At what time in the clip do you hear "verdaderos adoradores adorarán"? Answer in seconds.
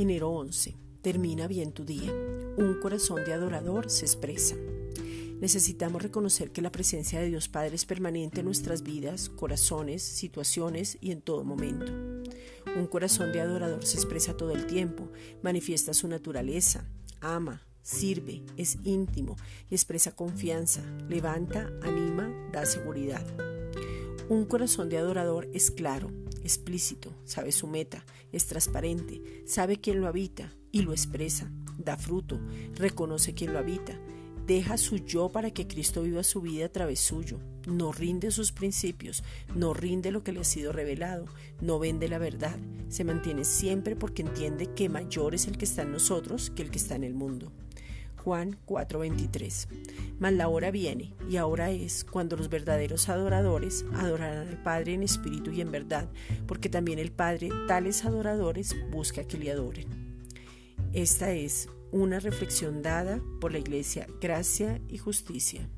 52.48-54.48